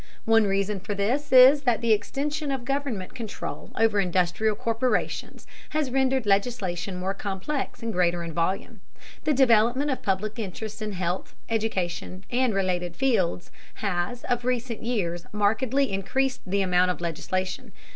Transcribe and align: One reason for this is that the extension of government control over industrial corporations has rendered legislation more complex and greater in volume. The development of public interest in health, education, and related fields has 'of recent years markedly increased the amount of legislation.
One 0.25 0.45
reason 0.45 0.79
for 0.79 0.95
this 0.95 1.31
is 1.31 1.61
that 1.61 1.79
the 1.81 1.91
extension 1.93 2.49
of 2.49 2.65
government 2.65 3.13
control 3.13 3.69
over 3.75 3.99
industrial 3.99 4.55
corporations 4.55 5.45
has 5.77 5.91
rendered 5.91 6.25
legislation 6.25 6.95
more 6.97 7.13
complex 7.13 7.83
and 7.83 7.93
greater 7.93 8.23
in 8.23 8.33
volume. 8.33 8.81
The 9.25 9.33
development 9.35 9.91
of 9.91 10.01
public 10.01 10.39
interest 10.39 10.81
in 10.81 10.93
health, 10.93 11.35
education, 11.49 12.23
and 12.31 12.51
related 12.55 12.95
fields 12.95 13.51
has 13.75 14.23
'of 14.23 14.43
recent 14.43 14.81
years 14.81 15.27
markedly 15.31 15.91
increased 15.91 16.41
the 16.47 16.63
amount 16.63 16.89
of 16.89 16.99
legislation. 16.99 17.71